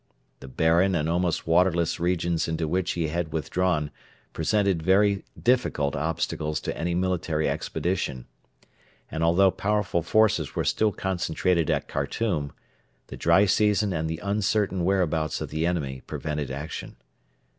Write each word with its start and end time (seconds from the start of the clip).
The 0.39 0.47
barren 0.47 0.95
and 0.95 1.07
almost 1.07 1.45
waterless 1.45 1.99
regions 1.99 2.47
into 2.47 2.67
which 2.67 2.93
he 2.93 3.09
had 3.09 3.31
withdrawn 3.31 3.91
presented 4.33 4.81
very 4.81 5.23
difficult 5.39 5.95
obstacles 5.95 6.59
to 6.61 6.75
any 6.75 6.95
military 6.95 7.47
expedition, 7.47 8.25
and 9.11 9.23
although 9.23 9.51
powerful 9.51 10.01
forces 10.01 10.55
were 10.55 10.63
still 10.65 10.91
concentrated 10.91 11.69
at 11.69 11.87
Khartoum, 11.87 12.51
the 13.09 13.15
dry 13.17 13.45
season 13.45 13.93
and 13.93 14.09
the 14.09 14.17
uncertain 14.23 14.83
whereabouts 14.85 15.39
of 15.39 15.51
the 15.51 15.67
enemy 15.67 16.01
prevented 16.07 16.49
action. 16.49 16.95